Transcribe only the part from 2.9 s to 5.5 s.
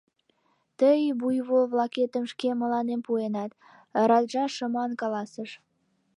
пуэнат,— раджа шыман каласыш.